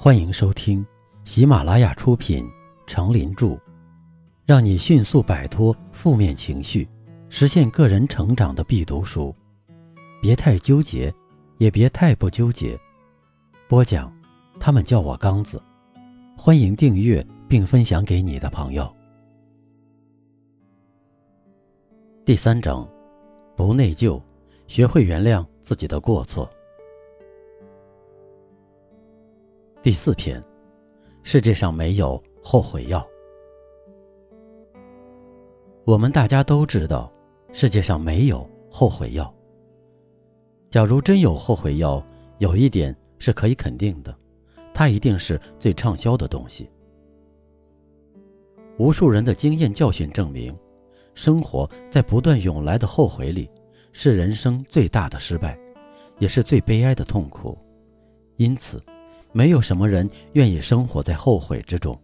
[0.00, 0.86] 欢迎收听
[1.24, 2.44] 喜马拉雅出品
[2.86, 3.46] 《成林著》，
[4.46, 6.88] 让你迅速摆脱负面情绪，
[7.28, 9.34] 实现个人成长的必读书。
[10.22, 11.12] 别太纠结，
[11.56, 12.78] 也别太不纠结。
[13.66, 14.16] 播讲，
[14.60, 15.60] 他们叫我刚子。
[16.36, 18.88] 欢迎订阅并分享给你的朋友。
[22.24, 22.88] 第三章，
[23.56, 24.22] 不内疚，
[24.68, 26.48] 学会原谅自己的过错。
[29.88, 30.38] 第四篇，
[31.22, 33.08] 世界上没有后悔药。
[35.86, 37.10] 我们大家都知道，
[37.52, 39.34] 世界上没有后悔药。
[40.68, 42.04] 假如真有后悔药，
[42.36, 44.14] 有一点是可以肯定的，
[44.74, 46.68] 它一定是最畅销的东西。
[48.76, 50.54] 无数人的经验教训证明，
[51.14, 53.50] 生活在不断涌来的后悔里，
[53.94, 55.58] 是人生最大的失败，
[56.18, 57.56] 也是最悲哀的痛苦。
[58.36, 58.82] 因此。
[59.32, 61.98] 没有什么人愿意生活在后悔之中。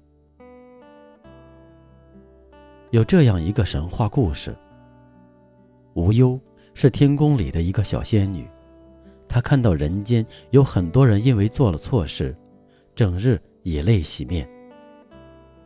[2.90, 4.54] 有这样一个神话故事：
[5.94, 6.38] 无忧
[6.74, 8.48] 是天宫里的一个小仙女，
[9.28, 12.36] 她看到人间有很多人因为做了错事，
[12.94, 14.48] 整日以泪洗面。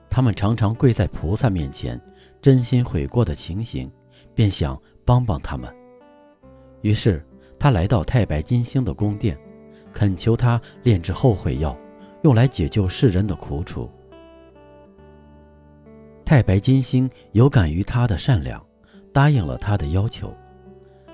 [0.08, 2.00] 他们常常跪在菩萨面前，
[2.40, 3.90] 真心悔过的情形，
[4.34, 5.70] 便想帮帮他们。
[6.80, 7.22] 于是，
[7.58, 9.38] 她来到太白金星的宫殿。
[9.92, 11.76] 恳求他炼制后悔药，
[12.22, 13.90] 用来解救世人的苦楚。
[16.24, 18.64] 太白金星有感于他的善良，
[19.12, 20.32] 答应了他的要求，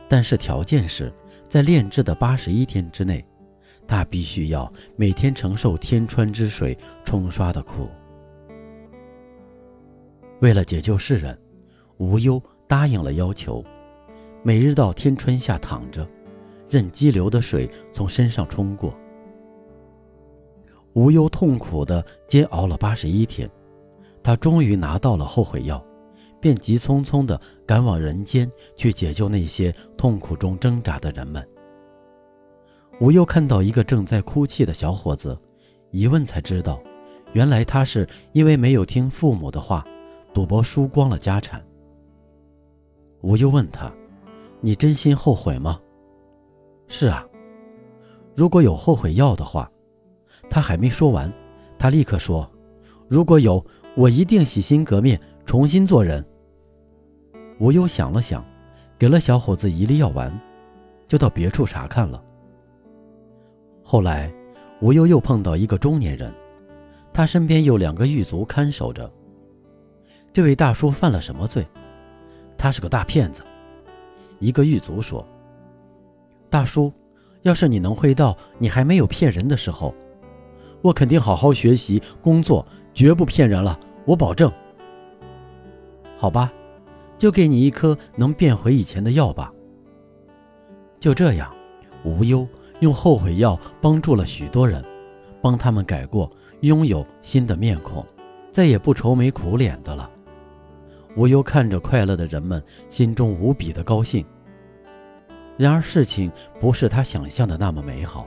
[0.08, 1.12] 但是条件是
[1.48, 3.25] 在炼制的八十一天之内，
[3.86, 7.88] 他必须要每天承受天川之水冲刷的苦。
[10.41, 11.38] 为了解救世人，
[11.98, 13.64] 无忧答应了要求，
[14.42, 16.06] 每日到天川下躺着。
[16.75, 18.92] 任激流的水从身上冲过，
[20.94, 23.48] 无忧痛苦的煎熬了八十一天，
[24.25, 25.81] 他终于拿到了后悔药，
[26.41, 31.48] 便急匆匆的赶往人间去解救那些痛苦中挣扎的人们。
[32.98, 35.38] 无忧看到一个正在哭泣的小伙子，
[35.93, 36.82] 一问才知道，
[37.34, 39.87] 原来他是因为没有听父母的话，
[40.32, 41.65] 赌博输光了家产。
[43.21, 43.93] 无忧问他
[44.60, 45.81] ：“你真心后悔吗？”
[46.87, 47.27] 是啊，
[48.37, 49.71] 如果有后悔药的话，
[50.50, 51.33] 他还没说完，
[51.78, 52.49] 他立刻说
[53.09, 53.65] ：“如果有，
[53.97, 56.25] 我一定洗心革面，重新做人。”
[57.59, 58.45] 无忧想了想，
[58.99, 60.33] 给了小伙子一粒药丸，
[61.09, 62.22] 就到别处查看了。
[63.83, 64.33] 后来，
[64.81, 66.33] 无忧又碰到一个中年人，
[67.12, 69.11] 他身边有两个狱卒看守着。
[70.33, 71.66] 这位大叔犯了什么罪？
[72.59, 73.43] 他是个大骗子。
[74.39, 75.27] 一个狱卒说。
[76.54, 76.92] 大叔，
[77.42, 79.92] 要是你能回到你还没有骗人的时候，
[80.82, 84.48] 我肯定好好学习工作，绝不骗人了，我保证。
[86.16, 86.53] 好吧，
[87.19, 89.53] 就给你一颗能变回以前的药吧。
[91.00, 91.53] 就这样，
[92.04, 92.47] 无忧
[92.78, 94.81] 用后悔药帮助了许多人，
[95.42, 98.06] 帮他们改过，拥有新的面孔，
[98.53, 100.09] 再也不愁眉苦脸的了。
[101.16, 104.25] 无忧看着快乐的人们，心中无比的高兴。
[105.56, 108.26] 然而，事情不是他想象的那么美好。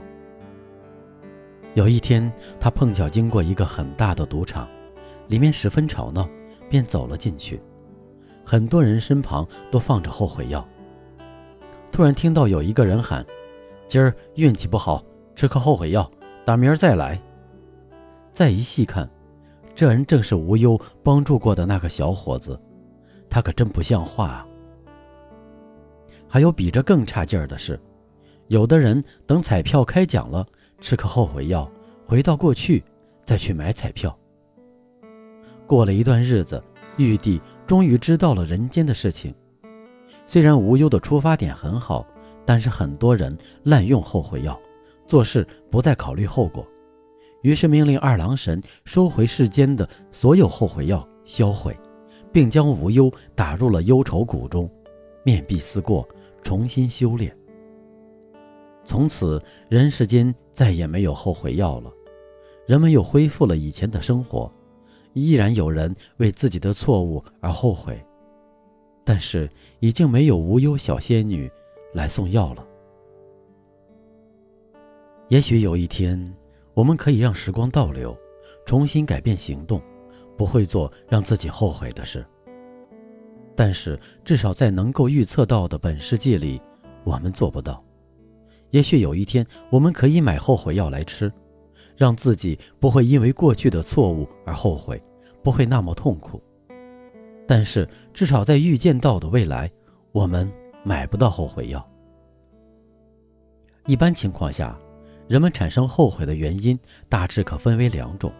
[1.74, 4.66] 有一天，他碰巧经过一个很大的赌场，
[5.28, 6.28] 里面十分吵闹，
[6.70, 7.60] 便走了进去。
[8.44, 10.66] 很多人身旁都放着后悔药。
[11.92, 13.24] 突然听到有一个人喊
[13.86, 16.10] ：“今儿运气不好，吃颗后悔药，
[16.46, 17.20] 打明儿再来。”
[18.32, 19.08] 再一细看，
[19.74, 22.58] 这人正是无忧帮助过的那个小伙子，
[23.28, 24.47] 他可真不像话啊！
[26.28, 27.80] 还有比这更差劲儿的事，
[28.48, 30.46] 有的人等彩票开奖了，
[30.80, 31.70] 吃颗后悔药，
[32.04, 32.84] 回到过去，
[33.24, 34.16] 再去买彩票。
[35.66, 36.62] 过了一段日子，
[36.96, 39.34] 玉帝终于知道了人间的事情。
[40.26, 42.06] 虽然无忧的出发点很好，
[42.44, 44.58] 但是很多人滥用后悔药，
[45.06, 46.66] 做事不再考虑后果，
[47.42, 51.74] 于是命令二郎神收回世间的所有后悔药，销毁，
[52.30, 54.70] 并将无忧打入了忧愁谷中，
[55.24, 56.06] 面壁思过。
[56.48, 57.36] 重新修炼，
[58.82, 61.92] 从此人世间再也没有后悔药了，
[62.66, 64.50] 人们又恢复了以前的生活，
[65.12, 68.02] 依然有人为自己的错误而后悔，
[69.04, 69.46] 但是
[69.80, 71.50] 已经没有无忧小仙女
[71.92, 72.66] 来送药了。
[75.28, 76.34] 也许有一天，
[76.72, 78.16] 我们可以让时光倒流，
[78.64, 79.82] 重新改变行动，
[80.34, 82.24] 不会做让自己后悔的事。
[83.58, 86.62] 但是，至少在能够预测到的本世纪里，
[87.02, 87.84] 我们做不到。
[88.70, 91.32] 也许有一天，我们可以买后悔药来吃，
[91.96, 95.02] 让自己不会因为过去的错误而后悔，
[95.42, 96.40] 不会那么痛苦。
[97.48, 99.68] 但是，至少在预见到的未来，
[100.12, 100.48] 我们
[100.84, 101.84] 买不到后悔药。
[103.86, 104.78] 一般情况下，
[105.26, 106.78] 人们产生后悔的原因
[107.08, 108.32] 大致可分为两种：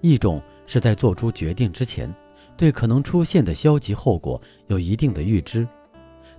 [0.00, 2.12] 一种是在做出决定之前，
[2.56, 5.66] 对可能出现的消极后果有一定的预知，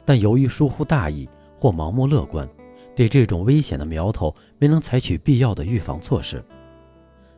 [0.03, 1.27] 但由于疏忽大意
[1.57, 2.47] 或盲目乐观，
[2.95, 6.43] 对这种危险的苗头没能采取必要的预防措施。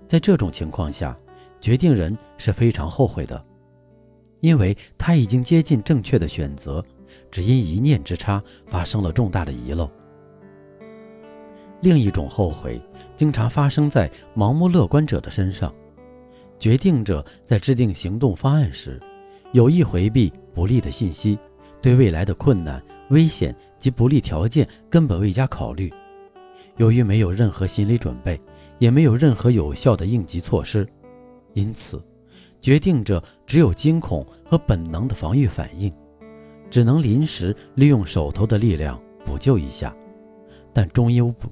[0.08, 1.18] 在这种情况下，
[1.60, 3.44] 决定人是非常后悔的。
[4.40, 6.86] 因为他已经接近正确的选择，
[7.32, 9.90] 只因一念之差发生了重大的遗漏。
[11.82, 12.80] 另一种后悔
[13.16, 15.74] 经常发生在盲目乐观者的身上，
[16.60, 19.00] 决定者在制定行动方案时，
[19.52, 21.38] 有意回避不利的信息，
[21.82, 25.92] 对未来的困难、危险及不利条件根本未加考虑。
[26.78, 28.40] 由于没有任何心理准备，
[28.80, 30.88] 也没有任何有效的应急措施，
[31.54, 32.02] 因此。
[32.60, 35.94] 决定者只有惊恐和本能的防御反应，
[36.72, 39.96] 只能临时利用手头的力量补救一下，
[40.74, 41.50] 但终因补，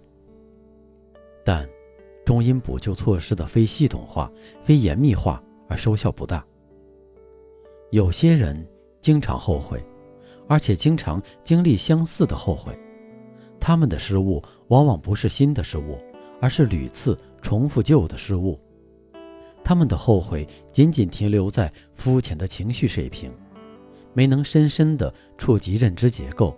[1.44, 1.68] 但
[2.25, 4.30] 终因补救措施的非系统化、
[4.63, 6.44] 非严密化而收效不大。
[7.92, 8.68] 有些人
[9.00, 9.81] 经常后悔，
[10.48, 12.77] 而且经常经历相似的后悔，
[13.60, 15.98] 他们的失误往往不是新的失误，
[16.42, 18.60] 而是屡次重复旧的失误。
[19.63, 23.31] 他们的后悔仅仅停留在肤浅的情绪水平，
[24.13, 26.56] 没能深深地触及认知结构，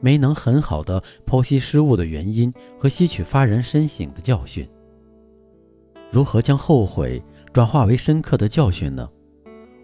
[0.00, 4.68] 没能很好地剖析失误的原因和吸取发人深省的教训。
[6.10, 7.22] 如何将后悔
[7.52, 9.08] 转化为深刻的教训呢？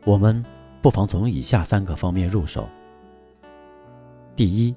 [0.05, 0.45] 我们
[0.81, 2.69] 不妨从以下三个方面入手。
[4.37, 4.75] 第一，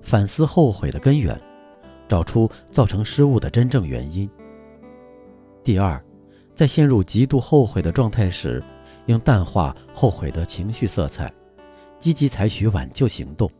[0.00, 1.40] 反思后悔的根源，
[2.08, 4.28] 找出造成失误的真正原因。
[5.64, 6.02] 第二。
[6.54, 8.62] 在陷入极度后悔的状态时，
[9.06, 11.32] 应淡化后悔的情绪色彩，
[11.98, 13.50] 积极采取挽救行动。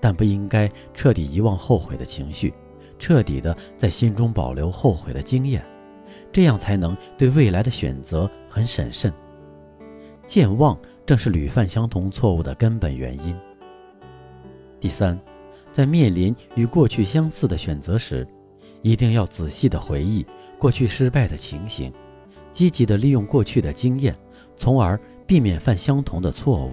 [0.00, 2.54] 但不应该彻底遗忘后悔的情绪，
[2.98, 5.62] 彻底的在心中保留后悔的经验，
[6.36, 9.10] 这样才能对未来的选择很审慎。
[10.26, 13.34] 健忘正是屡犯相同错误的根本原因。
[14.78, 15.18] 第三，
[15.72, 18.28] 在面临与过去相似的选择时，
[18.82, 20.26] 一定要仔细的回忆
[20.58, 21.90] 过去失败的情形，
[22.52, 24.14] 积极的利用过去的经验，
[24.58, 26.72] 从而避免犯相同的错误。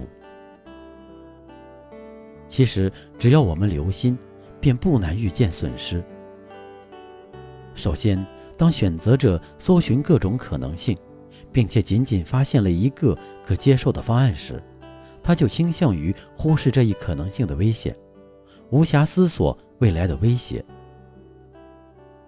[2.50, 4.19] 其实，只要我们留心，
[4.59, 6.04] 便不难预见损失。
[7.75, 8.24] 首先，
[8.57, 10.97] 当选择者搜寻各种可能性，
[11.51, 14.61] 并且仅仅发现了一个可接受的方案时，
[15.21, 17.95] 他就倾向于忽视这一可能性的危险，
[18.69, 20.63] 无暇思索未来的威胁。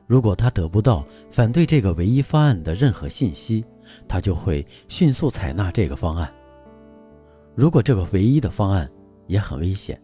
[0.08, 3.66] 如果他得不到反对这个唯一方案的任何信息，
[4.08, 6.32] 他就会迅速采纳这个方案。
[7.56, 8.90] 如果这个唯一的方案
[9.28, 10.00] 也很危险，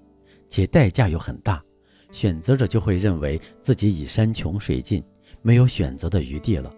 [0.50, 1.64] 且代价又很大，
[2.12, 5.04] 选择者就会认为自己已山穷水尽，
[5.42, 6.74] 没有选择的余地了。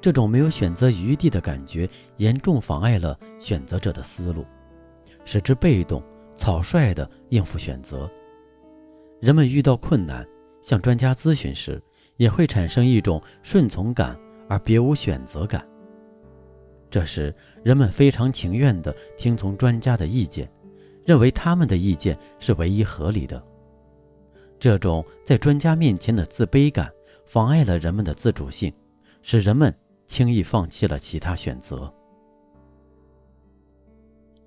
[0.00, 1.88] 这种没有选择余地的感觉，
[2.18, 4.44] 严重妨碍了选择者的思路，
[5.24, 6.02] 使之被动、
[6.36, 8.08] 草率地应付选择。
[9.20, 10.24] 人们遇到困难，
[10.62, 11.82] 向专家咨询时，
[12.16, 14.16] 也会产生一种顺从感，
[14.48, 15.66] 而别无选择感。
[16.88, 20.48] 这时，人们非常情愿地听从专家的意见，
[21.04, 23.42] 认为他们的意见是唯一合理的。
[24.60, 26.90] 这种在专家面前的自卑感，
[27.28, 28.72] 妨碍了人们的自主性，
[29.22, 29.72] 使人们
[30.06, 31.92] 轻易放弃了其他选择。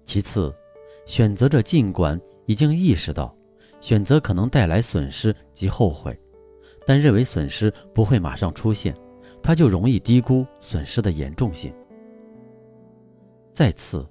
[0.03, 0.53] 其次，
[1.05, 3.33] 选择者尽管已经意识到
[3.79, 6.19] 选择可能带来损失及后悔。
[6.83, 8.95] 但认为损失不会马上出现，
[9.43, 11.71] 他就容易低估损失的严重性。
[13.53, 14.03] 再次，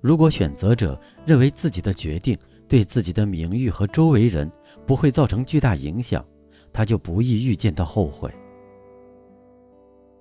[0.00, 4.50] 如果选择者认为自己的决定对自己的名誉和周围人
[4.86, 6.24] 不会造成巨大影响，
[6.76, 8.30] 他就不易预见到后悔。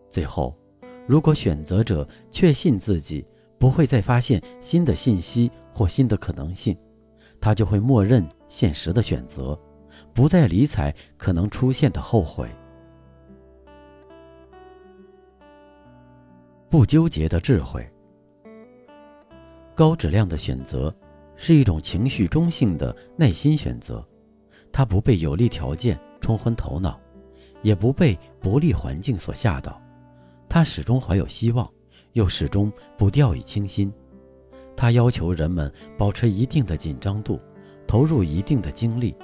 [0.10, 0.58] 最后，
[1.06, 3.28] 如果选择者确信自己
[3.60, 6.74] 不会再发现新的信息或新的可能性，
[7.42, 9.60] 他就会默认现实的选择。
[10.14, 12.50] 不再理睬可能出现的后悔，
[16.70, 17.86] 不纠结的智慧。
[19.74, 20.94] 高质量的选择
[21.36, 24.06] 是一种情绪中性的耐心选择，
[24.72, 27.00] 它不被有利条件冲昏头脑
[27.62, 29.80] 也不被不利环境所吓倒
[30.50, 31.72] 他始终怀有希望
[32.14, 33.94] 又始终不掉以轻心
[34.76, 37.40] 他要求人们保持一定的紧张度
[37.86, 39.16] 投入一定的精力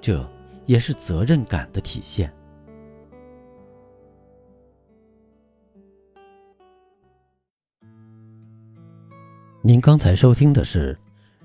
[0.00, 0.28] 这
[0.64, 2.32] 也是责任感的体现。
[9.62, 10.98] 您刚才收听的是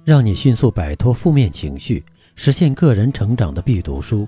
[0.03, 2.03] 让你迅速摆脱负面情绪
[2.35, 4.27] 实现个人成长的必读书。